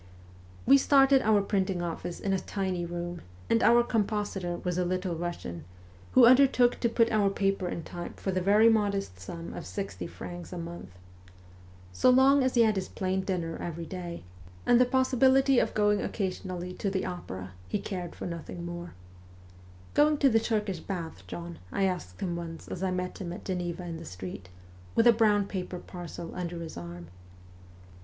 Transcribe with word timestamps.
We 0.65 0.79
started 0.79 1.21
our 1.21 1.43
printing 1.43 1.83
office 1.83 2.19
in 2.19 2.33
a 2.33 2.39
tiny 2.39 2.87
room, 2.87 3.21
and 3.51 3.61
our 3.61 3.83
compositor 3.83 4.57
was 4.57 4.79
a 4.79 4.83
Little 4.83 5.13
Russian, 5.13 5.63
who 6.13 6.25
undertook 6.25 6.79
to 6.79 6.89
put 6.89 7.11
our 7.11 7.29
paper 7.29 7.69
in 7.69 7.83
type 7.83 8.19
for 8.19 8.31
the 8.31 8.41
very 8.41 8.67
modest 8.67 9.19
sum 9.19 9.53
of 9.53 9.63
sixty 9.67 10.07
francs 10.07 10.51
a 10.51 10.57
month. 10.57 10.97
So 11.93 12.09
long 12.09 12.41
as 12.41 12.55
he 12.55 12.63
had 12.63 12.77
his 12.77 12.89
plain 12.89 13.21
dinner 13.21 13.59
every 13.61 13.85
day, 13.85 14.23
and 14.65 14.81
the 14.81 14.85
possibility 14.89 15.59
of 15.59 15.75
going 15.75 16.01
occasionally 16.01 16.69
}J32 16.73 16.83
MEMOIRS 16.83 16.85
OF 16.85 16.85
A 16.85 16.97
REVOLUTIONIST 16.97 17.27
to 17.27 17.29
the 17.29 17.35
opera, 17.35 17.51
he 17.67 17.77
cared 17.79 18.15
for 18.15 18.25
nothing 18.25 18.65
more.' 18.65 18.95
Going 19.93 20.17
to 20.17 20.29
the 20.29 20.39
Turkish 20.39 20.79
bath, 20.79 21.27
John?' 21.27 21.59
I 21.71 21.83
asked 21.83 22.19
him 22.21 22.35
once 22.35 22.67
as 22.67 22.81
I 22.81 22.89
met 22.89 23.19
him 23.21 23.31
at 23.31 23.45
Geneva 23.45 23.83
in 23.85 23.97
the 23.97 24.05
street, 24.05 24.49
with 24.95 25.05
a 25.05 25.13
brown 25.13 25.45
paper 25.45 25.77
parcel 25.77 26.31
under 26.33 26.57
his 26.63 26.75
arm. 26.75 27.09